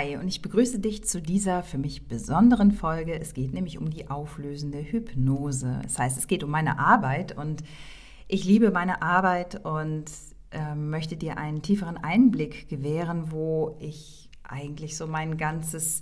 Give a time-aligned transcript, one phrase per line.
[0.00, 3.20] Hi und ich begrüße dich zu dieser für mich besonderen Folge.
[3.20, 5.80] Es geht nämlich um die auflösende Hypnose.
[5.82, 7.62] Das heißt, es geht um meine Arbeit und
[8.26, 10.06] ich liebe meine Arbeit und
[10.52, 16.00] äh, möchte dir einen tieferen Einblick gewähren, wo ich eigentlich so mein ganzes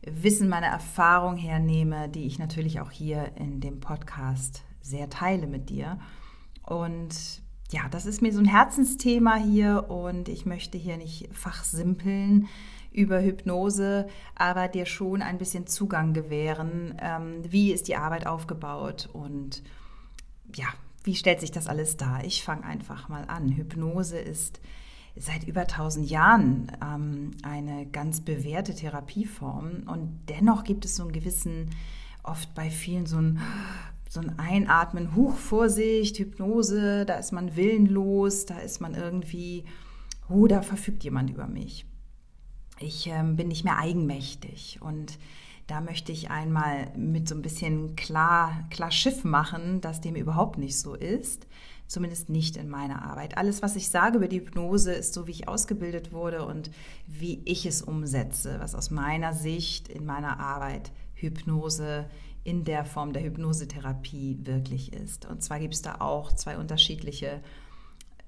[0.00, 5.68] Wissen, meine Erfahrung hernehme, die ich natürlich auch hier in dem Podcast sehr teile mit
[5.68, 5.98] dir.
[6.62, 12.48] Und ja, das ist mir so ein Herzensthema hier und ich möchte hier nicht fachsimpeln
[12.94, 14.06] über Hypnose,
[14.36, 16.94] aber dir schon ein bisschen Zugang gewähren.
[17.00, 19.62] Ähm, wie ist die Arbeit aufgebaut und
[20.54, 20.66] ja,
[21.02, 22.24] wie stellt sich das alles dar?
[22.24, 23.50] Ich fange einfach mal an.
[23.50, 24.60] Hypnose ist
[25.16, 31.12] seit über 1000 Jahren ähm, eine ganz bewährte Therapieform und dennoch gibt es so einen
[31.12, 31.70] gewissen,
[32.22, 33.40] oft bei vielen so ein
[34.08, 39.64] so ein Einatmen, Huch, Vorsicht, Hypnose, da ist man willenlos, da ist man irgendwie,
[40.28, 41.84] oh, da verfügt jemand über mich
[42.80, 45.18] ich ähm, bin nicht mehr eigenmächtig und
[45.66, 50.58] da möchte ich einmal mit so ein bisschen klar, klar Schiff machen, dass dem überhaupt
[50.58, 51.46] nicht so ist.
[51.86, 53.36] Zumindest nicht in meiner Arbeit.
[53.36, 56.70] Alles, was ich sage über die Hypnose, ist so, wie ich ausgebildet wurde und
[57.06, 62.06] wie ich es umsetze, was aus meiner Sicht in meiner Arbeit Hypnose
[62.42, 65.26] in der Form der Hypnosetherapie wirklich ist.
[65.26, 67.42] Und zwar gibt es da auch zwei unterschiedliche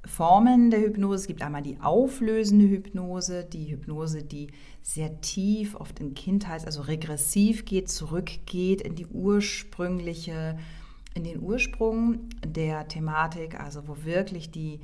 [0.06, 1.16] Formen der Hypnose.
[1.16, 4.48] Es gibt einmal die auflösende Hypnose, die Hypnose, die
[4.82, 10.58] sehr tief, oft in Kindheit, also regressiv geht, zurückgeht in die ursprüngliche,
[11.14, 14.80] in den Ursprung der Thematik, also wo wirklich die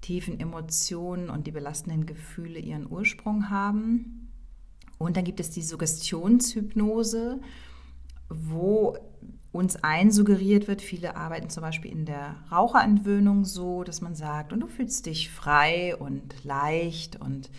[0.00, 4.30] tiefen Emotionen und die belastenden Gefühle ihren Ursprung haben.
[4.98, 7.40] Und dann gibt es die Suggestionshypnose,
[8.28, 8.96] wo
[9.52, 10.80] uns einsuggeriert wird.
[10.80, 15.30] Viele arbeiten zum Beispiel in der Raucherentwöhnung so, dass man sagt, und du fühlst dich
[15.30, 17.50] frei und leicht und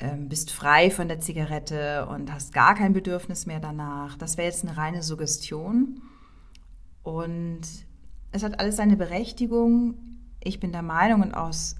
[0.00, 4.16] ähm, bist frei von der Zigarette und hast gar kein Bedürfnis mehr danach.
[4.16, 6.00] Das wäre jetzt eine reine Suggestion.
[7.02, 7.60] Und
[8.32, 9.94] es hat alles seine Berechtigung.
[10.42, 11.76] Ich bin der Meinung und aus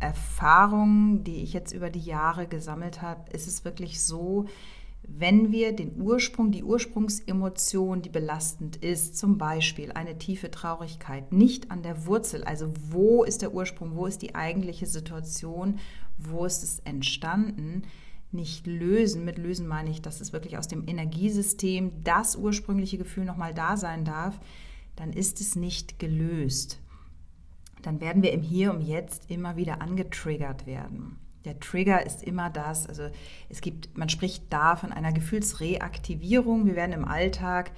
[0.00, 4.46] Erfahrungen, die ich jetzt über die Jahre gesammelt habe, ist es wirklich so,
[5.06, 11.70] wenn wir den Ursprung, die Ursprungsemotion, die belastend ist, zum Beispiel eine tiefe Traurigkeit, nicht
[11.70, 15.78] an der Wurzel, also wo ist der Ursprung, wo ist die eigentliche Situation,
[16.16, 17.82] wo ist es entstanden,
[18.32, 19.24] nicht lösen.
[19.24, 23.76] Mit lösen meine ich, dass es wirklich aus dem Energiesystem das ursprüngliche Gefühl nochmal da
[23.76, 24.40] sein darf,
[24.96, 26.80] dann ist es nicht gelöst.
[27.82, 31.18] Dann werden wir im Hier und Jetzt immer wieder angetriggert werden.
[31.44, 33.10] Der Trigger ist immer das, also
[33.48, 36.66] es gibt, man spricht da von einer Gefühlsreaktivierung.
[36.66, 37.72] Wir werden im Alltag,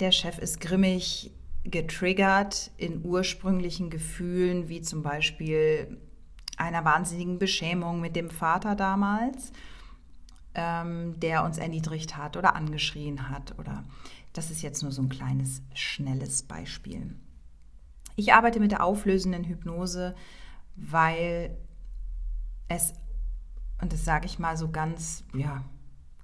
[0.00, 1.32] der Chef ist grimmig,
[1.64, 5.98] getriggert in ursprünglichen Gefühlen, wie zum Beispiel
[6.56, 9.52] einer wahnsinnigen Beschämung mit dem Vater damals,
[10.54, 13.58] ähm, der uns erniedrigt hat oder angeschrien hat.
[13.58, 13.84] Oder
[14.32, 17.14] das ist jetzt nur so ein kleines, schnelles Beispiel.
[18.16, 20.14] Ich arbeite mit der auflösenden Hypnose,
[20.74, 21.56] weil
[22.68, 22.92] es,
[23.80, 25.64] und das sage ich mal so ganz, ja,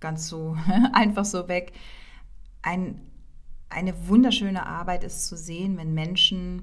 [0.00, 0.56] ganz so
[0.92, 1.72] einfach so weg,
[2.62, 3.00] ein,
[3.68, 6.62] eine wunderschöne Arbeit ist zu sehen, wenn Menschen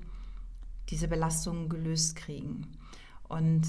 [0.89, 2.67] diese Belastungen gelöst kriegen
[3.27, 3.67] und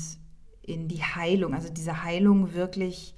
[0.62, 3.14] in die Heilung, also diese Heilung wirklich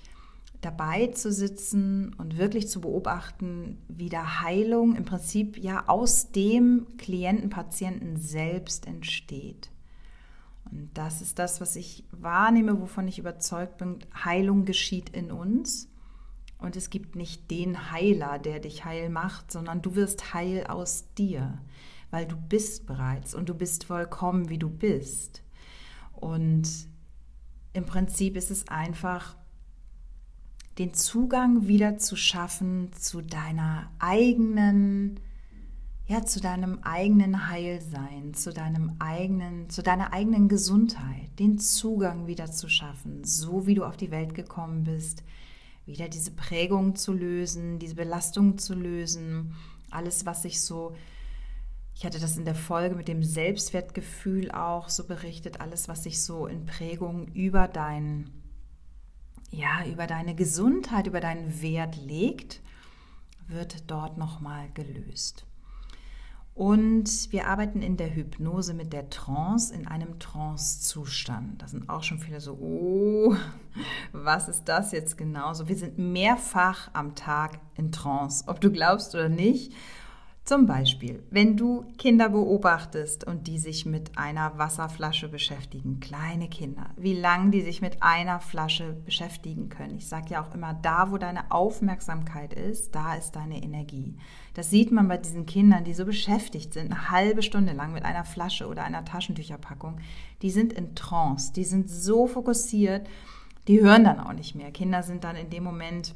[0.61, 6.87] dabei zu sitzen und wirklich zu beobachten, wie der Heilung im Prinzip ja aus dem
[6.97, 9.71] Klienten, Patienten selbst entsteht.
[10.71, 13.99] Und das ist das, was ich wahrnehme, wovon ich überzeugt bin.
[14.25, 15.89] Heilung geschieht in uns.
[16.59, 21.13] Und es gibt nicht den Heiler, der dich heil macht, sondern du wirst heil aus
[21.15, 21.59] dir,
[22.11, 25.43] weil du bist bereits und du bist vollkommen, wie du bist.
[26.13, 26.69] Und
[27.75, 29.37] im Prinzip ist es einfach,
[30.79, 35.21] den Zugang wieder zu schaffen zu deiner eigenen
[36.07, 42.51] ja, zu deinem eigenen Heilsein, zu deinem eigenen, zu deiner eigenen Gesundheit, den Zugang wieder
[42.51, 45.23] zu schaffen, so wie du auf die Welt gekommen bist,
[45.87, 49.55] wieder diese Prägung zu lösen, diese Belastung zu lösen,
[49.91, 50.95] alles, was sich so
[51.95, 56.23] Ich hatte das in der Folge mit dem Selbstwertgefühl auch so berichtet, alles, was sich
[56.23, 58.31] so in Prägung über dein,
[59.51, 62.61] ja, über deine Gesundheit, über deinen Wert legt,
[63.47, 65.47] wird dort nochmal gelöst.
[66.55, 71.61] Und wir arbeiten in der Hypnose mit der Trance in einem Trance-Zustand.
[71.61, 73.35] Da sind auch schon viele so, oh,
[74.13, 75.53] was ist das jetzt genau?
[75.53, 79.73] So, wir sind mehrfach am Tag in Trance, ob du glaubst oder nicht.
[80.45, 86.91] Zum Beispiel, wenn du Kinder beobachtest und die sich mit einer Wasserflasche beschäftigen, kleine Kinder,
[86.99, 89.97] wie lange die sich mit einer Flasche beschäftigen können.
[89.97, 94.19] Ich sage ja auch immer, da wo deine Aufmerksamkeit ist, da ist deine Energie.
[94.53, 98.05] Das sieht man bei diesen Kindern, die so beschäftigt sind, eine halbe Stunde lang mit
[98.05, 99.99] einer Flasche oder einer Taschentücherpackung.
[100.43, 103.09] Die sind in Trance, die sind so fokussiert,
[103.67, 104.71] die hören dann auch nicht mehr.
[104.73, 106.15] Kinder sind dann in dem Moment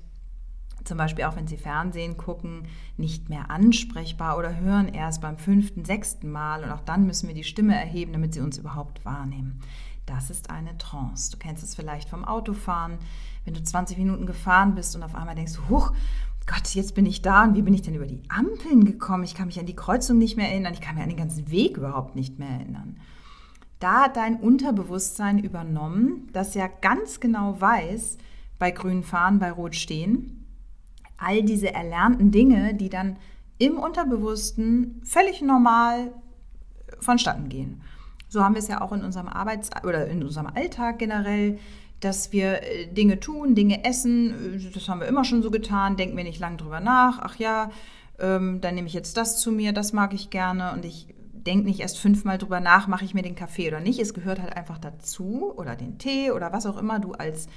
[0.88, 2.62] zum Beispiel auch wenn sie Fernsehen gucken,
[2.96, 7.34] nicht mehr ansprechbar oder hören erst beim fünften, sechsten Mal und auch dann müssen wir
[7.34, 9.60] die Stimme erheben, damit sie uns überhaupt wahrnehmen.
[10.06, 11.30] Das ist eine Trance.
[11.30, 12.98] Du kennst es vielleicht vom Autofahren,
[13.44, 15.92] wenn du 20 Minuten gefahren bist und auf einmal denkst, huch,
[16.46, 19.24] Gott, jetzt bin ich da und wie bin ich denn über die Ampeln gekommen?
[19.24, 21.50] Ich kann mich an die Kreuzung nicht mehr erinnern, ich kann mir an den ganzen
[21.50, 22.96] Weg überhaupt nicht mehr erinnern.
[23.80, 28.16] Da hat dein Unterbewusstsein übernommen, das ja ganz genau weiß,
[28.58, 30.37] bei grün fahren, bei rot stehen,
[31.18, 33.16] all diese erlernten Dinge, die dann
[33.58, 36.12] im Unterbewussten völlig normal
[37.00, 37.82] vonstatten gehen.
[38.28, 41.58] So haben wir es ja auch in unserem Arbeits- oder in unserem Alltag generell,
[42.00, 44.70] dass wir äh, Dinge tun, Dinge essen.
[44.72, 47.18] Das haben wir immer schon so getan, denken wir nicht lange drüber nach.
[47.20, 47.70] Ach ja,
[48.18, 51.66] ähm, dann nehme ich jetzt das zu mir, das mag ich gerne und ich denke
[51.66, 53.98] nicht erst fünfmal drüber nach, mache ich mir den Kaffee oder nicht.
[53.98, 57.48] Es gehört halt einfach dazu oder den Tee oder was auch immer du als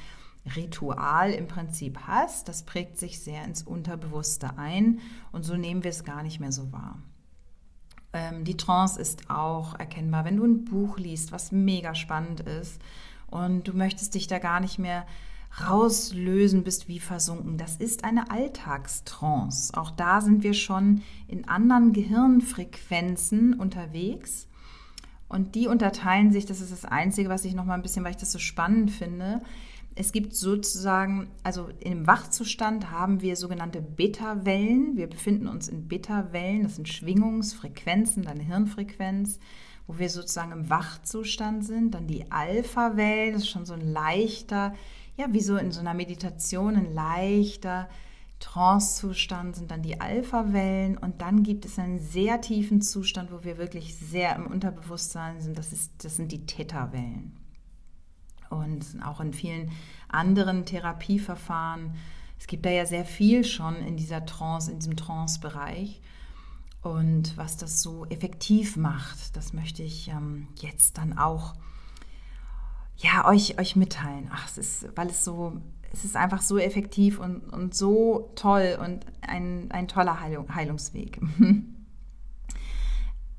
[0.56, 5.00] Ritual im Prinzip hast, das prägt sich sehr ins Unterbewusste ein
[5.32, 6.98] und so nehmen wir es gar nicht mehr so wahr.
[8.14, 12.82] Ähm, die Trance ist auch erkennbar, wenn du ein Buch liest, was mega spannend ist
[13.28, 15.06] und du möchtest dich da gar nicht mehr
[15.68, 17.58] rauslösen, bist wie versunken.
[17.58, 19.74] Das ist eine Alltagstrance.
[19.78, 24.48] Auch da sind wir schon in anderen Gehirnfrequenzen unterwegs.
[25.28, 28.12] Und die unterteilen sich, das ist das Einzige, was ich noch mal ein bisschen, weil
[28.12, 29.42] ich das so spannend finde,
[29.96, 34.96] es gibt sozusagen, also im Wachzustand haben wir sogenannte Beta-Wellen.
[34.96, 39.40] Wir befinden uns in Beta-Wellen, das sind Schwingungsfrequenzen, deine Hirnfrequenz,
[39.88, 41.94] wo wir sozusagen im Wachzustand sind.
[41.94, 44.74] Dann die Alpha-Wellen, das ist schon so ein leichter,
[45.18, 47.90] ja, wie so in so einer Meditation, ein leichter
[48.40, 53.58] Trance-Zustand sind dann die Alpha-Wellen und dann gibt es einen sehr tiefen Zustand, wo wir
[53.58, 55.58] wirklich sehr im Unterbewusstsein sind.
[55.60, 57.41] Das, ist, das sind die Theta-Wellen
[58.52, 59.72] und auch in vielen
[60.08, 61.96] anderen Therapieverfahren.
[62.40, 66.02] Es gibt da ja sehr viel schon in dieser Trance, in diesem Trance-Bereich.
[66.82, 71.54] Und was das so effektiv macht, das möchte ich ähm, jetzt dann auch
[72.98, 74.30] ja, euch, euch mitteilen.
[74.32, 75.62] Ach, es ist, weil es so,
[75.92, 81.20] es ist einfach so effektiv und, und so toll und ein, ein toller Heilung, Heilungsweg.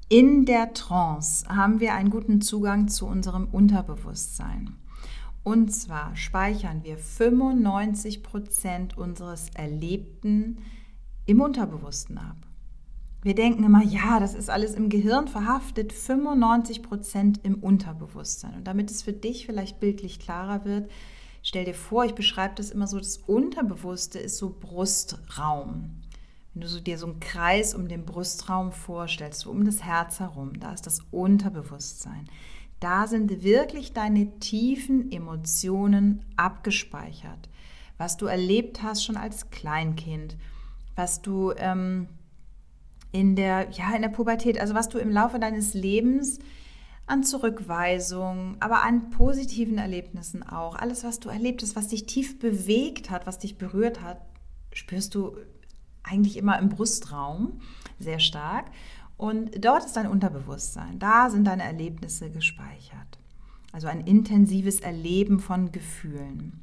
[0.09, 4.77] In der Trance haben wir einen guten Zugang zu unserem Unterbewusstsein.
[5.45, 10.59] Und zwar speichern wir 95 Prozent unseres Erlebten
[11.27, 12.37] im Unterbewussten ab.
[13.23, 18.55] Wir denken immer, ja, das ist alles im Gehirn verhaftet, 95 Prozent im Unterbewusstsein.
[18.57, 20.91] Und damit es für dich vielleicht bildlich klarer wird,
[21.43, 26.03] stell dir vor, ich beschreibe das immer so, das Unterbewusste ist so Brustraum.
[26.53, 30.19] Wenn du so dir so einen Kreis um den Brustraum vorstellst, so um das Herz
[30.19, 32.29] herum, da ist das Unterbewusstsein.
[32.83, 37.49] Da sind wirklich deine tiefen Emotionen abgespeichert.
[37.97, 40.37] Was du erlebt hast schon als Kleinkind,
[40.97, 42.09] was du ähm,
[43.13, 46.41] in der, ja, in der Pubertät, also was du im Laufe deines Lebens
[47.07, 52.41] an Zurückweisung, aber an positiven Erlebnissen auch, alles, was du erlebt hast, was dich tief
[52.41, 54.21] bewegt hat, was dich berührt hat,
[54.73, 55.37] spürst du
[56.03, 57.61] eigentlich immer im Brustraum
[58.01, 58.73] sehr stark.
[59.23, 60.99] Und dort ist dein Unterbewusstsein.
[60.99, 63.21] Da sind deine Erlebnisse gespeichert.
[63.71, 66.61] Also ein intensives Erleben von Gefühlen.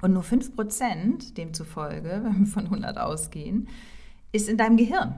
[0.00, 3.68] Und nur 5%, demzufolge, wenn wir von 100 ausgehen,
[4.32, 5.16] ist in deinem Gehirn.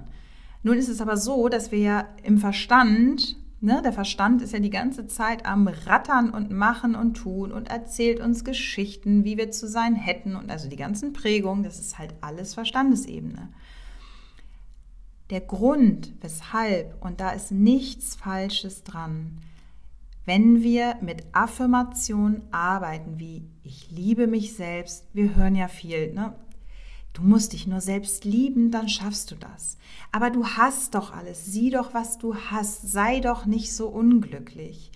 [0.64, 4.58] Nun ist es aber so, dass wir ja im Verstand, ne, der Verstand ist ja
[4.58, 9.52] die ganze Zeit am Rattern und Machen und Tun und erzählt uns Geschichten, wie wir
[9.52, 13.48] zu sein hätten und also die ganzen Prägungen, das ist halt alles Verstandesebene
[15.32, 19.38] der Grund, weshalb, und da ist nichts Falsches dran,
[20.26, 26.34] wenn wir mit Affirmationen arbeiten, wie ich liebe mich selbst, wir hören ja viel, ne?
[27.14, 29.78] Du musst dich nur selbst lieben, dann schaffst du das.
[30.12, 31.46] Aber du hast doch alles.
[31.46, 32.90] Sieh doch, was du hast.
[32.90, 34.92] Sei doch nicht so unglücklich.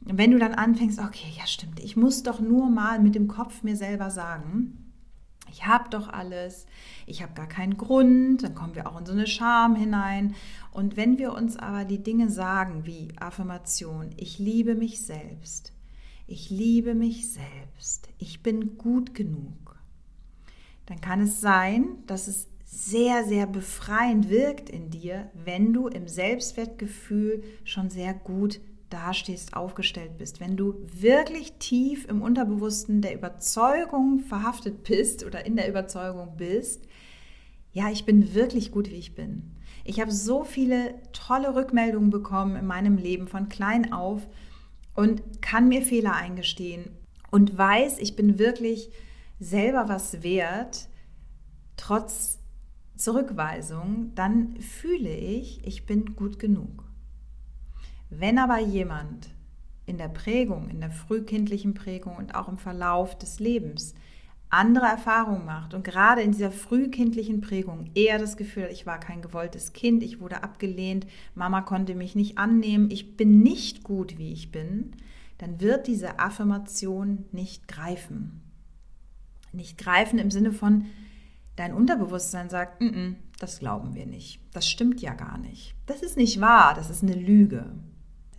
[0.00, 3.62] Wenn du dann anfängst, okay, ja stimmt, ich muss doch nur mal mit dem Kopf
[3.62, 4.81] mir selber sagen,
[5.52, 6.66] ich habe doch alles,
[7.06, 10.34] ich habe gar keinen Grund, dann kommen wir auch in so eine Scham hinein.
[10.72, 15.72] Und wenn wir uns aber die Dinge sagen wie Affirmation, ich liebe mich selbst,
[16.26, 19.76] ich liebe mich selbst, ich bin gut genug,
[20.86, 26.08] dann kann es sein, dass es sehr, sehr befreiend wirkt in dir, wenn du im
[26.08, 28.60] Selbstwertgefühl schon sehr gut
[28.92, 30.40] dastehst, aufgestellt bist.
[30.40, 36.86] Wenn du wirklich tief im Unterbewussten der Überzeugung verhaftet bist oder in der Überzeugung bist,
[37.72, 39.56] ja, ich bin wirklich gut, wie ich bin.
[39.84, 44.28] Ich habe so viele tolle Rückmeldungen bekommen in meinem Leben von klein auf
[44.94, 46.90] und kann mir Fehler eingestehen
[47.30, 48.90] und weiß, ich bin wirklich
[49.40, 50.88] selber was wert,
[51.76, 52.38] trotz
[52.94, 56.84] Zurückweisung, dann fühle ich, ich bin gut genug.
[58.18, 59.30] Wenn aber jemand
[59.86, 63.94] in der Prägung, in der frühkindlichen Prägung und auch im Verlauf des Lebens
[64.50, 69.22] andere Erfahrungen macht und gerade in dieser frühkindlichen Prägung eher das Gefühl ich war kein
[69.22, 74.32] gewolltes Kind, ich wurde abgelehnt, Mama konnte mich nicht annehmen, ich bin nicht gut, wie
[74.32, 74.92] ich bin,
[75.38, 78.42] dann wird diese Affirmation nicht greifen.
[79.54, 80.84] Nicht greifen im Sinne von,
[81.56, 86.02] dein Unterbewusstsein sagt, N -n, das glauben wir nicht, das stimmt ja gar nicht, das
[86.02, 87.72] ist nicht wahr, das ist eine Lüge.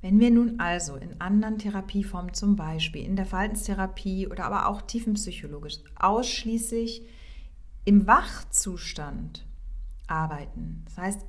[0.03, 4.81] Wenn wir nun also in anderen Therapieformen, zum Beispiel in der Verhaltenstherapie oder aber auch
[4.81, 7.03] tiefenpsychologisch, ausschließlich
[7.85, 9.45] im Wachzustand
[10.05, 11.25] arbeiten, das heißt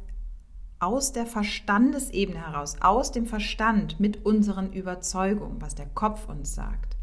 [0.81, 6.97] aus der Verstandesebene heraus, aus dem Verstand mit unseren Überzeugungen, was der Kopf uns sagt,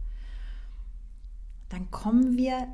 [1.70, 2.68] dann kommen wir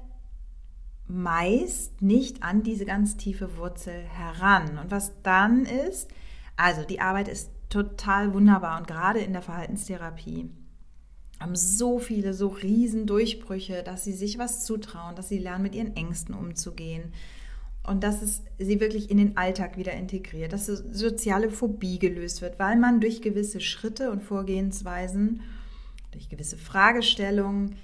[1.05, 4.79] meist nicht an diese ganz tiefe Wurzel heran.
[4.79, 6.09] Und was dann ist,
[6.55, 8.79] also die Arbeit ist total wunderbar.
[8.79, 10.49] Und gerade in der Verhaltenstherapie
[11.39, 15.75] haben so viele so riesen Durchbrüche, dass sie sich was zutrauen, dass sie lernen, mit
[15.75, 17.13] ihren Ängsten umzugehen.
[17.83, 22.59] Und dass es sie wirklich in den Alltag wieder integriert, dass soziale Phobie gelöst wird,
[22.59, 25.41] weil man durch gewisse Schritte und Vorgehensweisen,
[26.11, 27.75] durch gewisse Fragestellungen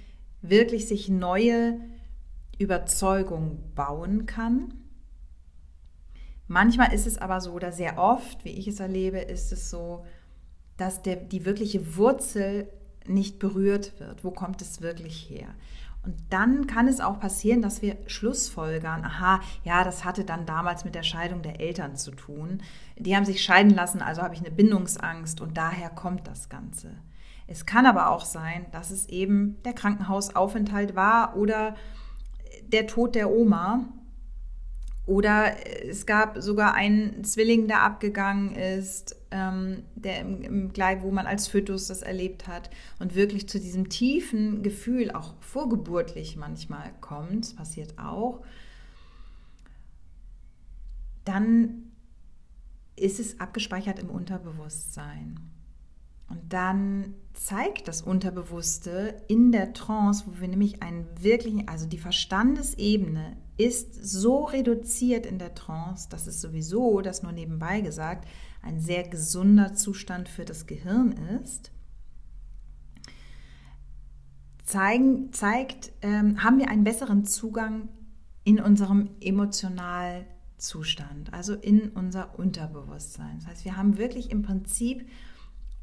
[0.42, 1.80] wirklich sich neue
[2.58, 4.74] Überzeugungen bauen kann
[6.53, 10.05] Manchmal ist es aber so, oder sehr oft, wie ich es erlebe, ist es so,
[10.77, 12.72] dass der, die wirkliche Wurzel
[13.07, 14.24] nicht berührt wird.
[14.24, 15.48] Wo kommt es wirklich her?
[16.05, 20.86] Und dann kann es auch passieren, dass wir Schlussfolgern, aha, ja, das hatte dann damals
[20.86, 22.62] mit der Scheidung der Eltern zu tun.
[22.98, 26.91] Die haben sich scheiden lassen, also habe ich eine Bindungsangst und daher kommt das Ganze.
[27.48, 31.75] Es kann aber auch sein, dass es eben der Krankenhausaufenthalt war oder
[32.67, 33.86] der Tod der Oma,
[35.05, 35.53] oder
[35.86, 41.25] es gab sogar einen Zwilling, der abgegangen ist, ähm, der im, im Gleich, wo man
[41.25, 42.69] als Fötus das erlebt hat
[43.00, 48.43] und wirklich zu diesem tiefen Gefühl, auch vorgeburtlich manchmal kommt, passiert auch,
[51.25, 51.91] dann
[52.95, 55.39] ist es abgespeichert im Unterbewusstsein.
[56.29, 61.98] Und dann zeigt das Unterbewusste in der Trance, wo wir nämlich einen wirklichen, also die
[61.98, 68.27] Verstandesebene ist so reduziert in der Trance, dass es sowieso, das nur nebenbei gesagt,
[68.62, 71.12] ein sehr gesunder Zustand für das Gehirn
[71.43, 71.72] ist.
[74.65, 77.89] Zeigen, zeigt, ähm, haben wir einen besseren Zugang
[78.45, 83.39] in unserem Emotionalzustand, also in unser Unterbewusstsein.
[83.39, 85.05] Das heißt, wir haben wirklich im Prinzip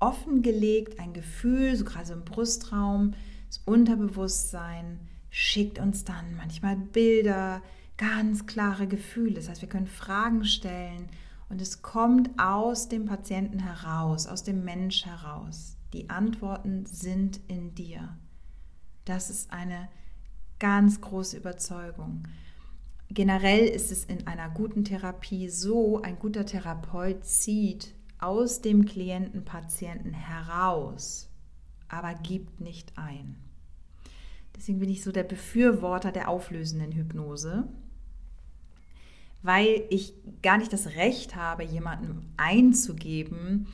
[0.01, 3.13] offengelegt ein Gefühl, so gerade im Brustraum,
[3.49, 4.99] das Unterbewusstsein,
[5.31, 7.63] schickt uns dann manchmal Bilder,
[7.97, 9.35] ganz klare Gefühle.
[9.35, 11.09] Das heißt, wir können Fragen stellen
[11.49, 15.77] und es kommt aus dem Patienten heraus, aus dem Mensch heraus.
[15.93, 18.17] Die Antworten sind in dir.
[19.05, 19.89] Das ist eine
[20.59, 22.25] ganz große Überzeugung.
[23.09, 29.45] Generell ist es in einer guten Therapie so, ein guter Therapeut zieht aus dem Klienten,
[29.45, 31.29] Patienten heraus,
[31.89, 33.37] aber gibt nicht ein.
[34.57, 37.69] Deswegen bin ich so der Befürworter der auflösenden Hypnose,
[39.43, 43.69] weil ich gar nicht das Recht habe, jemandem einzugeben,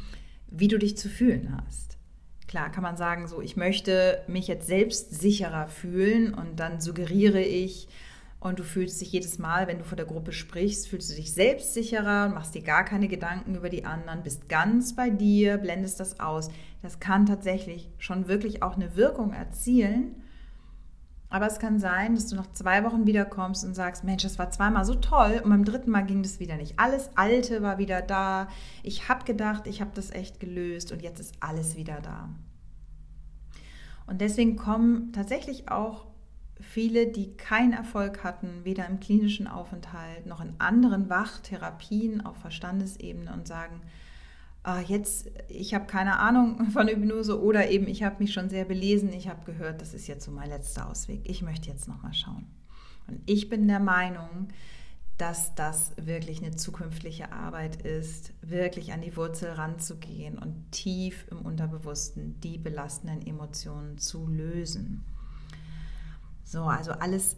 [0.48, 1.96] wie du dich zu fühlen hast.
[2.46, 7.42] Klar kann man sagen, so ich möchte mich jetzt selbst sicherer fühlen und dann suggeriere
[7.42, 7.88] ich
[8.38, 11.32] und du fühlst dich jedes Mal, wenn du vor der Gruppe sprichst, fühlst du dich
[11.32, 16.20] selbstsicherer, machst dir gar keine Gedanken über die anderen, bist ganz bei dir, blendest das
[16.20, 16.50] aus.
[16.82, 20.14] Das kann tatsächlich schon wirklich auch eine Wirkung erzielen.
[21.28, 24.50] Aber es kann sein, dass du nach zwei Wochen wiederkommst und sagst, Mensch, das war
[24.50, 26.78] zweimal so toll und beim dritten Mal ging das wieder nicht.
[26.78, 28.48] Alles Alte war wieder da.
[28.82, 32.28] Ich habe gedacht, ich habe das echt gelöst und jetzt ist alles wieder da.
[34.06, 36.06] Und deswegen kommen tatsächlich auch
[36.60, 43.32] viele, die keinen Erfolg hatten, weder im klinischen Aufenthalt noch in anderen Wachtherapien auf Verstandesebene
[43.32, 43.82] und sagen,
[44.66, 48.64] ah, jetzt, ich habe keine Ahnung von Hypnose oder eben ich habe mich schon sehr
[48.64, 51.20] belesen, ich habe gehört, das ist jetzt so mein letzter Ausweg.
[51.24, 52.46] Ich möchte jetzt nochmal schauen.
[53.06, 54.48] Und ich bin der Meinung,
[55.18, 61.42] dass das wirklich eine zukünftige Arbeit ist, wirklich an die Wurzel ranzugehen und tief im
[61.42, 65.04] Unterbewussten die belastenden Emotionen zu lösen.
[66.44, 67.36] So, also alles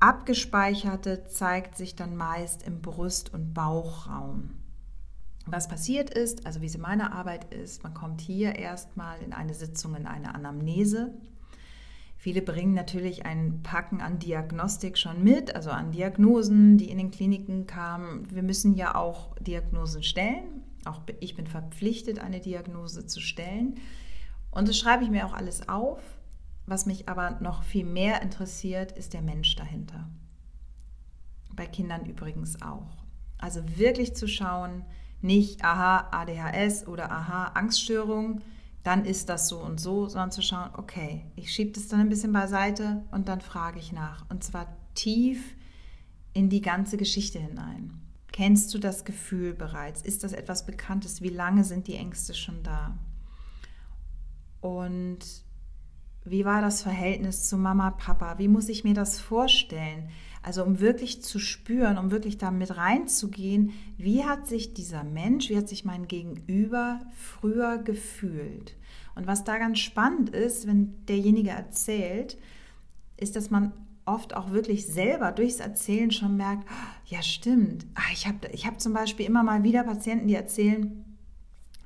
[0.00, 4.50] Abgespeicherte zeigt sich dann meist im Brust- und Bauchraum.
[5.46, 9.54] Was passiert ist, also wie sie meine Arbeit ist, man kommt hier erstmal in eine
[9.54, 11.12] Sitzung, in eine Anamnese.
[12.16, 17.10] Viele bringen natürlich ein Packen an Diagnostik schon mit, also an Diagnosen, die in den
[17.10, 18.26] Kliniken kamen.
[18.34, 20.62] Wir müssen ja auch Diagnosen stellen.
[20.86, 23.74] Auch ich bin verpflichtet, eine Diagnose zu stellen.
[24.50, 26.00] Und das schreibe ich mir auch alles auf.
[26.66, 30.08] Was mich aber noch viel mehr interessiert, ist der Mensch dahinter.
[31.54, 33.04] Bei Kindern übrigens auch.
[33.36, 34.86] Also wirklich zu schauen,
[35.24, 38.42] nicht, aha, ADHS oder aha, Angststörung,
[38.82, 42.10] dann ist das so und so, sondern zu schauen, okay, ich schiebe das dann ein
[42.10, 44.28] bisschen beiseite und dann frage ich nach.
[44.28, 45.56] Und zwar tief
[46.34, 48.00] in die ganze Geschichte hinein.
[48.30, 50.02] Kennst du das Gefühl bereits?
[50.02, 51.22] Ist das etwas Bekanntes?
[51.22, 52.98] Wie lange sind die Ängste schon da?
[54.60, 55.20] Und
[56.24, 58.38] wie war das Verhältnis zu Mama, Papa?
[58.38, 60.08] Wie muss ich mir das vorstellen?
[60.42, 65.48] Also um wirklich zu spüren, um wirklich da mit reinzugehen, wie hat sich dieser Mensch,
[65.48, 68.76] wie hat sich mein Gegenüber früher gefühlt?
[69.14, 72.36] Und was da ganz spannend ist, wenn derjenige erzählt,
[73.16, 73.72] ist, dass man
[74.06, 76.68] oft auch wirklich selber durchs Erzählen schon merkt,
[77.06, 81.03] ja stimmt, ah, ich habe ich hab zum Beispiel immer mal wieder Patienten, die erzählen,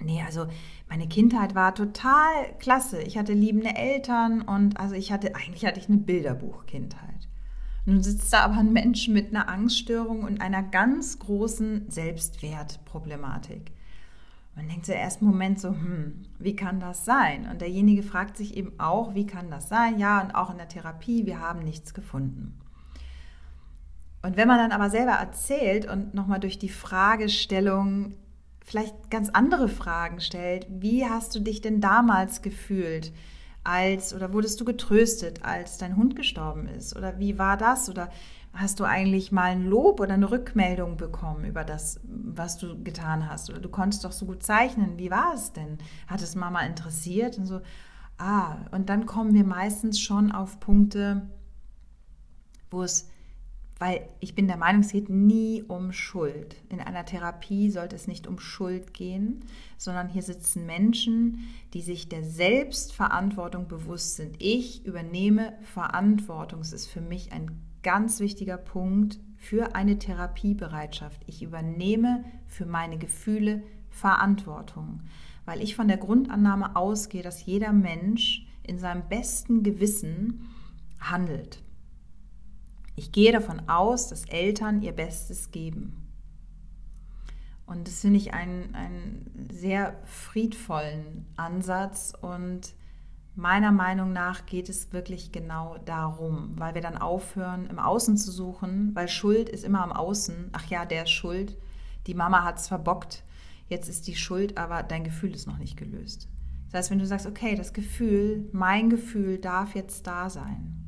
[0.01, 0.47] nee, also
[0.89, 3.03] meine Kindheit war total klasse.
[3.03, 7.29] Ich hatte liebende Eltern und also ich hatte, eigentlich hatte ich eine Bilderbuchkindheit.
[7.85, 13.73] Nun sitzt da aber ein Mensch mit einer Angststörung und einer ganz großen Selbstwertproblematik.
[14.55, 17.49] Man denkt so erst einen Moment so, hm, wie kann das sein?
[17.49, 19.99] Und derjenige fragt sich eben auch, wie kann das sein?
[19.99, 22.59] Ja, und auch in der Therapie, wir haben nichts gefunden.
[24.21, 28.15] Und wenn man dann aber selber erzählt und nochmal durch die Fragestellung
[28.69, 33.13] vielleicht ganz andere Fragen stellt, wie hast du dich denn damals gefühlt?
[33.69, 36.97] als oder wurdest du getröstet, als dein Hund gestorben ist?
[36.97, 37.91] Oder wie war das?
[37.91, 38.11] Oder
[38.55, 43.29] hast du eigentlich mal ein Lob oder eine Rückmeldung bekommen über das, was du getan
[43.29, 43.51] hast?
[43.51, 44.99] Oder du konntest doch so gut zeichnen.
[44.99, 45.79] Wie war es denn?
[46.07, 47.37] Hat es Mama interessiert?
[47.37, 47.61] Und so,
[48.17, 51.29] ah, und dann kommen wir meistens schon auf Punkte,
[52.71, 53.11] wo es
[53.79, 56.57] weil ich bin der Meinung, es geht nie um Schuld.
[56.69, 59.45] In einer Therapie sollte es nicht um Schuld gehen,
[59.77, 64.37] sondern hier sitzen Menschen, die sich der Selbstverantwortung bewusst sind.
[64.41, 66.61] Ich übernehme Verantwortung.
[66.61, 67.51] Es ist für mich ein
[67.83, 71.23] ganz wichtiger Punkt für eine Therapiebereitschaft.
[71.27, 75.03] Ich übernehme für meine Gefühle Verantwortung,
[75.45, 80.49] weil ich von der Grundannahme ausgehe, dass jeder Mensch in seinem besten Gewissen
[81.01, 81.63] handelt.
[82.99, 86.05] Ich gehe davon aus, dass Eltern ihr Bestes geben.
[87.65, 92.75] Und das finde ich einen, sehr friedvollen Ansatz und
[93.37, 98.33] meiner Meinung nach geht es wirklich genau darum, weil wir dann aufhören, im Außen zu
[98.33, 100.51] suchen, weil Schuld ist immer am Außen.
[100.53, 101.57] Ach ja, der ist schuld.
[102.09, 103.23] Die Mama hat es verbockt.
[103.69, 106.29] Jetzt ist die Schuld, aber dein Gefühl ist noch nicht gelöst.
[106.67, 110.88] Das heißt, wenn du sagst, okay, das Gefühl, mein Gefühl darf jetzt da sein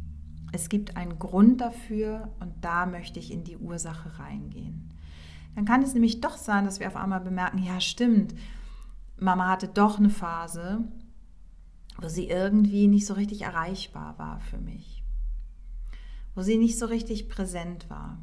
[0.53, 4.91] es gibt einen Grund dafür und da möchte ich in die Ursache reingehen.
[5.55, 8.35] Dann kann es nämlich doch sein, dass wir auf einmal bemerken, ja stimmt,
[9.19, 10.85] Mama hatte doch eine Phase,
[12.01, 15.05] wo sie irgendwie nicht so richtig erreichbar war für mich,
[16.35, 18.19] wo sie nicht so richtig präsent war.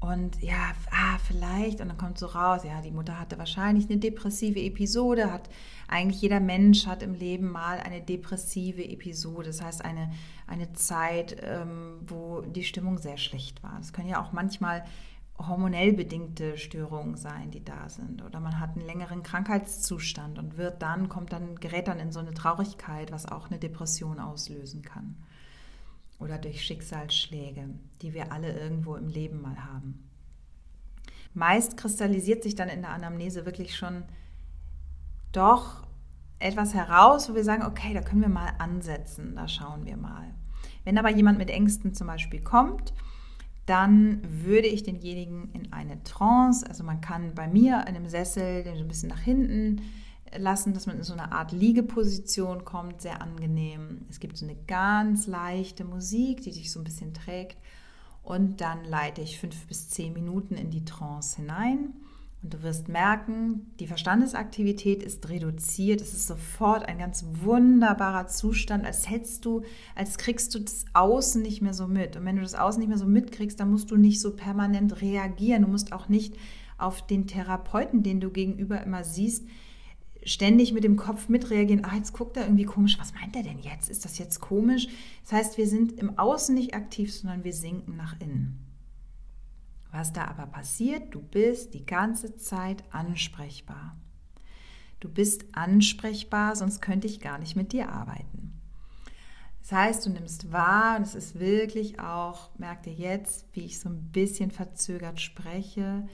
[0.00, 3.98] Und ja, ah, vielleicht, und dann kommt so raus, ja, die Mutter hatte wahrscheinlich eine
[3.98, 5.50] depressive Episode, hat
[5.88, 10.10] eigentlich jeder Mensch hat im Leben mal eine depressive Episode, das heißt eine,
[10.46, 13.76] eine Zeit, ähm, wo die Stimmung sehr schlecht war.
[13.76, 14.84] Das können ja auch manchmal
[15.36, 18.22] hormonell bedingte Störungen sein, die da sind.
[18.22, 22.20] Oder man hat einen längeren Krankheitszustand und wird dann, kommt dann, gerät dann in so
[22.20, 25.16] eine Traurigkeit, was auch eine Depression auslösen kann
[26.20, 27.70] oder durch Schicksalsschläge,
[28.02, 30.08] die wir alle irgendwo im Leben mal haben.
[31.34, 34.04] Meist kristallisiert sich dann in der Anamnese wirklich schon
[35.32, 35.86] doch
[36.38, 40.34] etwas heraus, wo wir sagen, okay, da können wir mal ansetzen, da schauen wir mal.
[40.84, 42.92] Wenn aber jemand mit Ängsten zum Beispiel kommt,
[43.66, 48.64] dann würde ich denjenigen in eine Trance, also man kann bei mir in einem Sessel
[48.64, 49.82] den so ein bisschen nach hinten
[50.36, 54.06] lassen, dass man in so eine Art Liegeposition kommt, sehr angenehm.
[54.08, 57.56] Es gibt so eine ganz leichte Musik, die dich so ein bisschen trägt
[58.22, 61.94] und dann leite ich fünf bis zehn Minuten in die Trance hinein.
[62.42, 66.00] Und du wirst merken, die Verstandesaktivität ist reduziert.
[66.00, 69.62] Es ist sofort ein ganz wunderbarer Zustand, als hättest du,
[69.94, 72.16] als kriegst du das Außen nicht mehr so mit.
[72.16, 75.02] Und wenn du das Außen nicht mehr so mitkriegst, dann musst du nicht so permanent
[75.02, 75.62] reagieren.
[75.62, 76.34] Du musst auch nicht
[76.78, 79.46] auf den Therapeuten, den du gegenüber immer siehst,
[80.24, 83.58] ständig mit dem Kopf mitreagieren, ah, jetzt guckt er irgendwie komisch, was meint er denn
[83.58, 83.88] jetzt?
[83.88, 84.88] Ist das jetzt komisch?
[85.24, 88.66] Das heißt, wir sind im Außen nicht aktiv, sondern wir sinken nach innen.
[89.92, 93.96] Was da aber passiert, du bist die ganze Zeit ansprechbar.
[95.00, 98.60] Du bist ansprechbar, sonst könnte ich gar nicht mit dir arbeiten.
[99.62, 103.80] Das heißt, du nimmst wahr und es ist wirklich auch, merkt ihr jetzt, wie ich
[103.80, 106.06] so ein bisschen verzögert spreche,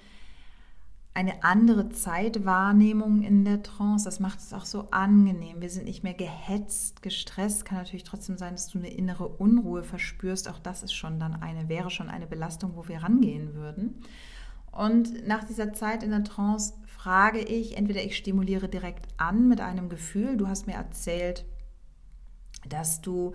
[1.16, 4.04] eine andere Zeitwahrnehmung in der Trance.
[4.04, 5.62] Das macht es auch so angenehm.
[5.62, 7.64] Wir sind nicht mehr gehetzt, gestresst.
[7.64, 10.46] Kann natürlich trotzdem sein, dass du eine innere Unruhe verspürst.
[10.46, 14.02] Auch das ist schon dann eine, wäre schon eine Belastung, wo wir rangehen würden.
[14.70, 19.62] Und nach dieser Zeit in der Trance frage ich, entweder ich stimuliere direkt an mit
[19.62, 20.36] einem Gefühl.
[20.36, 21.46] Du hast mir erzählt,
[22.68, 23.32] dass du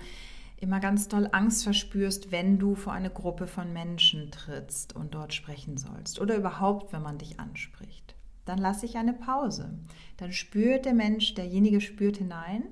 [0.62, 5.34] immer ganz doll Angst verspürst, wenn du vor eine Gruppe von Menschen trittst und dort
[5.34, 8.16] sprechen sollst oder überhaupt, wenn man dich anspricht.
[8.46, 9.74] Dann lasse ich eine Pause.
[10.18, 12.64] Dann spürt der Mensch, derjenige spürt hinein,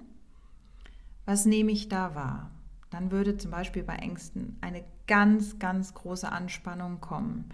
[1.26, 2.52] was nehme ich da wahr?
[2.92, 7.50] Dann würde zum Beispiel bei Ängsten eine ganz, ganz große Anspannung kommen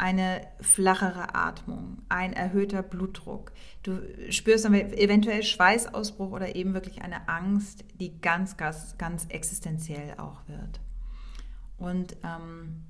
[0.00, 3.52] eine flachere Atmung, ein erhöhter Blutdruck.
[3.82, 4.00] Du
[4.32, 10.40] spürst dann eventuell Schweißausbruch oder eben wirklich eine Angst, die ganz, ganz, ganz existenziell auch
[10.48, 10.80] wird.
[11.76, 12.86] Und ähm,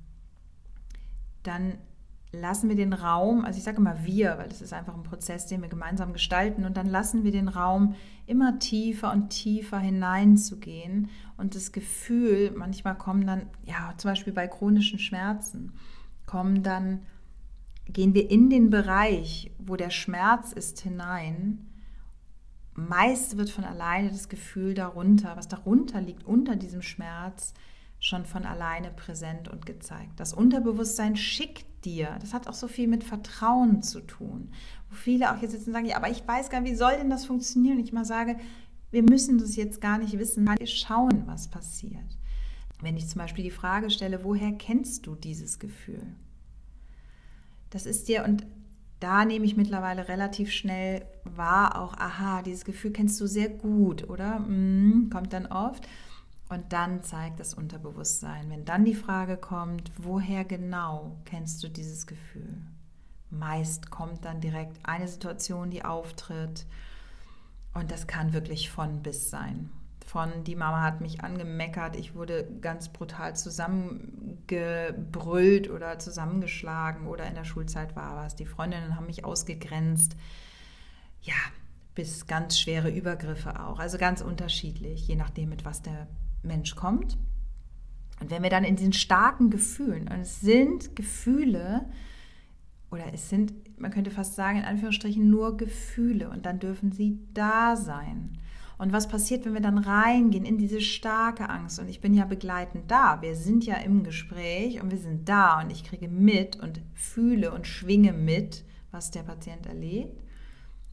[1.43, 1.79] dann
[2.31, 5.47] lassen wir den Raum, also ich sage immer wir, weil das ist einfach ein Prozess,
[5.47, 7.95] den wir gemeinsam gestalten, und dann lassen wir den Raum
[8.25, 14.47] immer tiefer und tiefer hineinzugehen und das Gefühl, manchmal kommen dann, ja, zum Beispiel bei
[14.47, 15.73] chronischen Schmerzen,
[16.31, 17.01] kommen dann,
[17.87, 21.67] gehen wir in den Bereich, wo der Schmerz ist, hinein.
[22.73, 27.53] Meist wird von alleine das Gefühl darunter, was darunter liegt, unter diesem Schmerz,
[27.99, 30.21] schon von alleine präsent und gezeigt.
[30.21, 34.51] Das Unterbewusstsein schickt dir, das hat auch so viel mit Vertrauen zu tun.
[34.89, 36.95] Wo viele auch jetzt sitzen und sagen, ja, aber ich weiß gar nicht, wie soll
[36.95, 37.77] denn das funktionieren?
[37.79, 38.37] Ich mal sage,
[38.89, 42.17] wir müssen das jetzt gar nicht wissen, wir schauen, was passiert.
[42.81, 46.03] Wenn ich zum Beispiel die Frage stelle, woher kennst du dieses Gefühl?
[47.69, 48.45] Das ist dir, und
[48.99, 54.09] da nehme ich mittlerweile relativ schnell wahr, auch, aha, dieses Gefühl kennst du sehr gut,
[54.09, 54.39] oder?
[54.39, 55.87] Mm, kommt dann oft.
[56.49, 58.49] Und dann zeigt das Unterbewusstsein.
[58.49, 62.57] Wenn dann die Frage kommt, woher genau kennst du dieses Gefühl?
[63.29, 66.65] Meist kommt dann direkt eine Situation, die auftritt.
[67.73, 69.69] Und das kann wirklich von bis sein
[70.11, 77.35] von die Mama hat mich angemeckert, ich wurde ganz brutal zusammengebrüllt oder zusammengeschlagen oder in
[77.35, 78.35] der Schulzeit war was.
[78.35, 80.17] Die Freundinnen haben mich ausgegrenzt.
[81.21, 81.35] Ja,
[81.95, 83.79] bis ganz schwere Übergriffe auch.
[83.79, 86.09] Also ganz unterschiedlich, je nachdem, mit was der
[86.43, 87.17] Mensch kommt.
[88.19, 91.89] Und wenn wir dann in diesen starken Gefühlen, und es sind Gefühle,
[92.91, 97.17] oder es sind, man könnte fast sagen, in Anführungsstrichen nur Gefühle, und dann dürfen sie
[97.33, 98.40] da sein.
[98.81, 101.77] Und was passiert, wenn wir dann reingehen in diese starke Angst?
[101.77, 103.21] Und ich bin ja begleitend da.
[103.21, 107.53] Wir sind ja im Gespräch und wir sind da und ich kriege mit und fühle
[107.53, 110.19] und schwinge mit, was der Patient erlebt.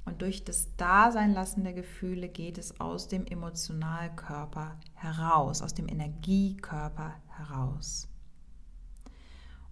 [0.05, 7.14] Und durch das Daseinlassen der Gefühle geht es aus dem Emotionalkörper heraus, aus dem Energiekörper
[7.38, 8.07] heraus.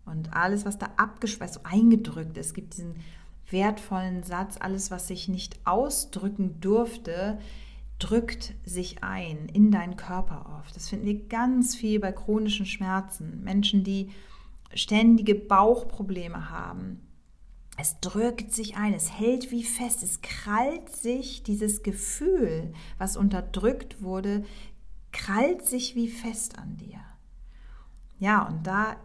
[0.06, 2.94] Und alles, was da abgeschweißt, so eingedrückt ist, gibt diesen
[3.50, 7.38] wertvollen Satz, alles, was sich nicht ausdrücken durfte,
[7.98, 10.76] drückt sich ein in deinen Körper oft.
[10.76, 13.42] Das finden wir ganz viel bei chronischen Schmerzen.
[13.42, 14.10] Menschen, die
[14.74, 17.00] ständige Bauchprobleme haben.
[17.78, 24.02] Es drückt sich ein, es hält wie fest, es krallt sich dieses Gefühl, was unterdrückt
[24.02, 24.44] wurde,
[25.12, 27.00] krallt sich wie fest an dir.
[28.18, 28.96] Ja, und da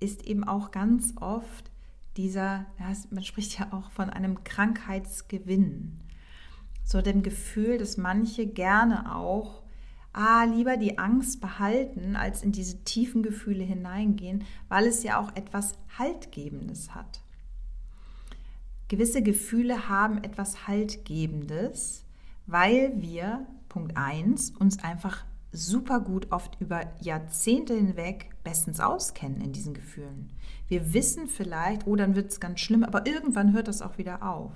[0.00, 1.70] ist eben auch ganz oft
[2.16, 2.66] dieser,
[3.10, 6.00] man spricht ja auch von einem Krankheitsgewinn
[6.92, 9.62] so dem Gefühl, dass manche gerne auch
[10.12, 15.34] ah, lieber die Angst behalten, als in diese tiefen Gefühle hineingehen, weil es ja auch
[15.34, 17.22] etwas Haltgebendes hat.
[18.88, 22.04] Gewisse Gefühle haben etwas Haltgebendes,
[22.46, 29.52] weil wir, Punkt 1, uns einfach super gut, oft über Jahrzehnte hinweg bestens auskennen in
[29.52, 30.30] diesen Gefühlen.
[30.68, 34.22] Wir wissen vielleicht, oh, dann wird es ganz schlimm, aber irgendwann hört das auch wieder
[34.22, 34.52] auf.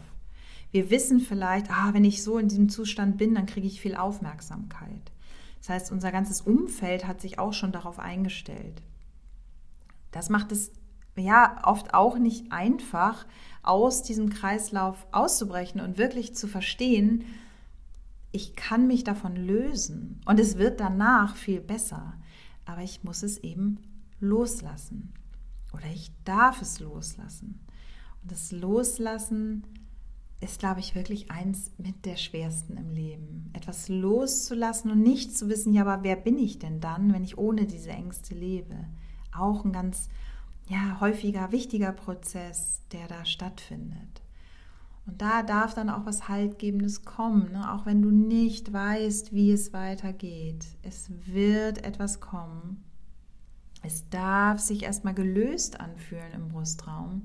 [0.73, 3.97] Wir wissen vielleicht, ah, wenn ich so in diesem Zustand bin, dann kriege ich viel
[3.97, 5.13] Aufmerksamkeit.
[5.61, 8.83] Das heißt, unser ganzes Umfeld hat sich auch schon darauf eingestellt.
[10.11, 10.71] Das macht es
[11.17, 13.27] ja oft auch nicht einfach,
[13.63, 17.25] aus diesem Kreislauf auszubrechen und wirklich zu verstehen,
[18.33, 22.15] ich kann mich davon lösen und es wird danach viel besser,
[22.65, 23.79] aber ich muss es eben
[24.21, 25.15] loslassen
[25.73, 27.61] oder ich darf es loslassen.
[28.23, 29.65] Und das Loslassen
[30.41, 33.51] ist, glaube ich, wirklich eins mit der schwersten im Leben.
[33.55, 37.39] Etwas loszulassen und nicht zu wissen, ja, aber wer bin ich denn dann, wenn ich
[37.39, 38.77] ohne diese Ängste lebe?
[39.33, 40.09] Auch ein ganz
[40.69, 44.23] ja, häufiger, wichtiger Prozess, der da stattfindet.
[45.07, 47.73] Und da darf dann auch was Haltgebendes kommen, ne?
[47.73, 50.67] auch wenn du nicht weißt, wie es weitergeht.
[50.83, 52.85] Es wird etwas kommen.
[53.83, 57.23] Es darf sich erstmal gelöst anfühlen im Brustraum.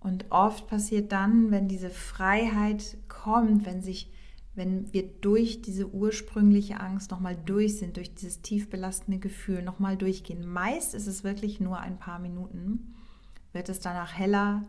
[0.00, 4.10] Und oft passiert dann, wenn diese Freiheit kommt, wenn sich
[4.58, 9.96] wenn wir durch diese ursprüngliche Angst nochmal durch sind, durch dieses tief belastende Gefühl nochmal
[9.96, 10.44] durchgehen.
[10.44, 12.96] Meist ist es wirklich nur ein paar Minuten,
[13.52, 14.64] wird es danach heller,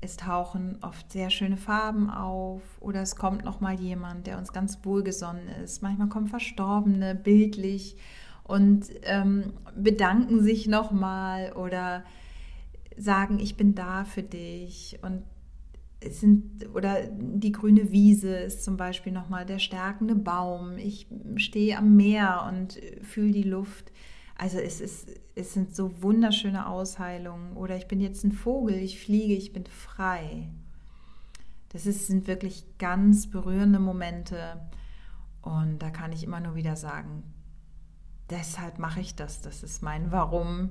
[0.00, 4.78] es tauchen oft sehr schöne Farben auf oder es kommt nochmal jemand, der uns ganz
[4.84, 5.82] wohlgesonnen ist.
[5.82, 7.96] Manchmal kommen Verstorbene bildlich
[8.44, 12.04] und ähm, bedanken sich nochmal oder
[12.96, 15.22] sagen, ich bin da für dich und
[16.10, 20.76] sind, oder die grüne Wiese ist zum Beispiel nochmal der stärkende Baum.
[20.78, 23.92] Ich stehe am Meer und fühle die Luft.
[24.36, 27.56] Also es, ist, es sind so wunderschöne Ausheilungen.
[27.56, 30.48] Oder ich bin jetzt ein Vogel, ich fliege, ich bin frei.
[31.70, 34.60] Das ist, sind wirklich ganz berührende Momente.
[35.42, 37.22] Und da kann ich immer nur wieder sagen,
[38.30, 39.40] deshalb mache ich das.
[39.40, 40.70] Das ist mein Warum.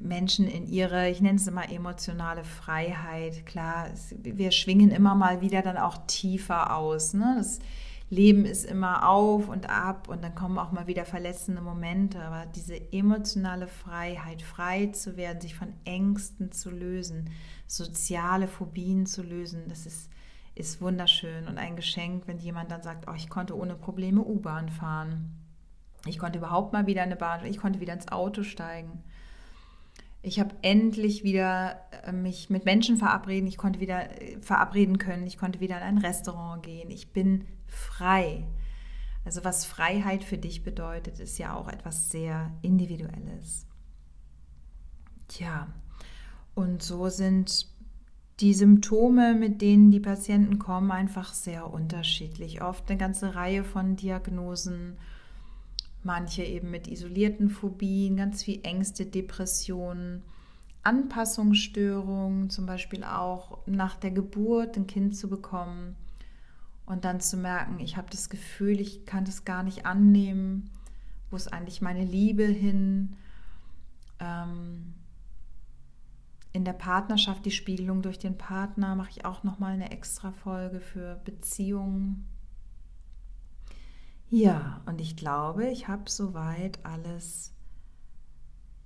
[0.00, 3.46] Menschen in ihre, ich nenne es immer emotionale Freiheit.
[3.46, 3.88] Klar,
[4.22, 7.14] wir schwingen immer mal wieder dann auch tiefer aus.
[7.14, 7.34] Ne?
[7.38, 7.58] Das
[8.10, 12.20] Leben ist immer auf und ab und dann kommen auch mal wieder verletzende Momente.
[12.20, 17.30] Aber diese emotionale Freiheit, frei zu werden, sich von Ängsten zu lösen,
[17.66, 20.10] soziale Phobien zu lösen, das ist,
[20.54, 24.70] ist wunderschön und ein Geschenk, wenn jemand dann sagt, oh, ich konnte ohne Probleme U-Bahn
[24.70, 25.34] fahren.
[26.06, 29.02] Ich konnte überhaupt mal wieder eine Bahn, ich konnte wieder ins Auto steigen.
[30.22, 33.46] Ich habe endlich wieder äh, mich mit Menschen verabreden.
[33.46, 35.26] Ich konnte wieder äh, verabreden können.
[35.26, 36.90] Ich konnte wieder in ein Restaurant gehen.
[36.90, 38.44] Ich bin frei.
[39.24, 43.66] Also was Freiheit für dich bedeutet, ist ja auch etwas sehr Individuelles.
[45.28, 45.68] Tja,
[46.54, 47.66] und so sind
[48.40, 52.62] die Symptome, mit denen die Patienten kommen, einfach sehr unterschiedlich.
[52.62, 54.96] Oft eine ganze Reihe von Diagnosen
[56.02, 60.22] manche eben mit isolierten Phobien, ganz viel Ängste, Depressionen,
[60.82, 65.96] Anpassungsstörungen, zum Beispiel auch nach der Geburt ein Kind zu bekommen
[66.86, 70.70] und dann zu merken, ich habe das Gefühl, ich kann das gar nicht annehmen,
[71.30, 73.16] wo ist eigentlich meine Liebe hin?
[74.18, 74.94] Ähm,
[76.52, 80.32] in der Partnerschaft die Spiegelung durch den Partner mache ich auch noch mal eine extra
[80.32, 82.26] Folge für Beziehungen
[84.30, 87.52] ja, und ich glaube, ich habe soweit alles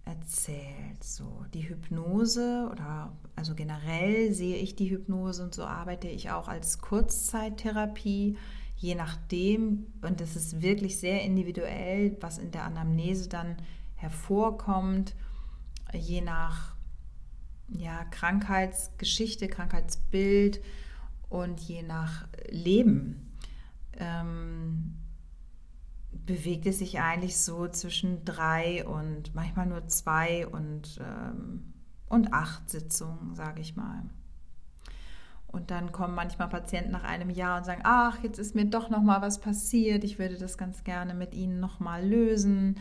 [0.05, 1.03] erzählt.
[1.03, 6.49] So, die Hypnose oder also generell sehe ich die Hypnose und so arbeite ich auch
[6.49, 8.37] als Kurzzeittherapie,
[8.77, 13.57] je nachdem, und das ist wirklich sehr individuell, was in der Anamnese dann
[13.95, 15.15] hervorkommt,
[15.93, 16.75] je nach
[17.69, 20.61] ja, Krankheitsgeschichte, Krankheitsbild
[21.29, 23.33] und je nach Leben.
[23.99, 24.95] Ähm,
[26.27, 31.73] bewegt es sich eigentlich so zwischen drei und manchmal nur zwei und, ähm,
[32.09, 34.03] und acht Sitzungen, sage ich mal.
[35.49, 38.89] Und dann kommen manchmal Patienten nach einem Jahr und sagen, ach, jetzt ist mir doch
[38.89, 42.81] noch mal was passiert, ich würde das ganz gerne mit Ihnen noch mal lösen.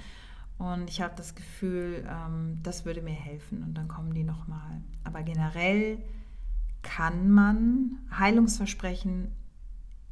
[0.58, 3.63] Und ich habe das Gefühl, ähm, das würde mir helfen.
[3.63, 4.82] Und dann kommen die noch mal.
[5.04, 5.97] Aber generell
[6.82, 9.32] kann man Heilungsversprechen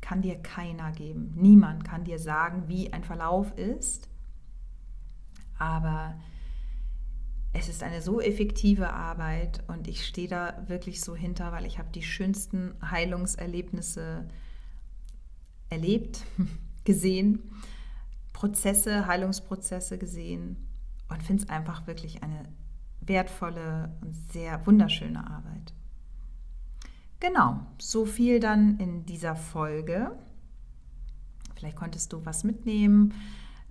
[0.02, 1.34] kann dir keiner geben.
[1.36, 4.10] Niemand kann dir sagen, wie ein Verlauf ist.
[5.58, 6.16] Aber
[7.54, 11.80] es ist eine so effektive Arbeit und ich stehe da wirklich so hinter, weil ich
[11.80, 14.28] habe die schönsten Heilungserlebnisse
[15.70, 16.24] erlebt,
[16.84, 17.52] gesehen,
[18.34, 20.56] Prozesse, Heilungsprozesse gesehen
[21.10, 22.44] und finde es einfach wirklich eine
[23.02, 25.74] wertvolle und sehr wunderschöne Arbeit.
[27.20, 30.18] Genau, so viel dann in dieser Folge.
[31.56, 33.14] vielleicht konntest du was mitnehmen,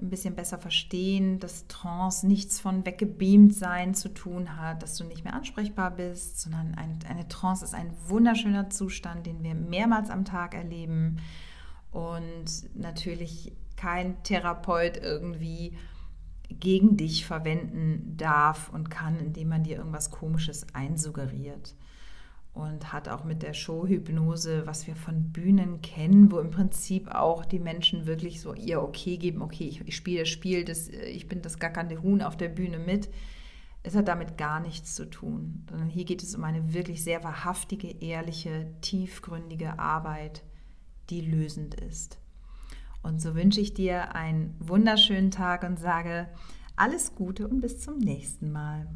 [0.00, 5.04] ein bisschen besser verstehen, dass Trance nichts von weggebeamt sein zu tun hat, dass du
[5.04, 10.10] nicht mehr ansprechbar bist, sondern ein, eine Trance ist ein wunderschöner Zustand, den wir mehrmals
[10.10, 11.16] am Tag erleben
[11.90, 15.76] und natürlich kein Therapeut irgendwie
[16.50, 21.74] gegen dich verwenden darf und kann, indem man dir irgendwas Komisches einsuggeriert.
[22.58, 27.44] Und hat auch mit der Showhypnose, was wir von Bühnen kennen, wo im Prinzip auch
[27.44, 31.28] die Menschen wirklich so ihr Okay geben, okay, ich, ich spiele das Spiel, das, ich
[31.28, 33.10] bin das gackernde Huhn auf der Bühne mit.
[33.84, 37.22] Es hat damit gar nichts zu tun, sondern hier geht es um eine wirklich sehr
[37.22, 40.42] wahrhaftige, ehrliche, tiefgründige Arbeit,
[41.10, 42.18] die lösend ist.
[43.04, 46.28] Und so wünsche ich dir einen wunderschönen Tag und sage
[46.74, 48.88] alles Gute und bis zum nächsten Mal.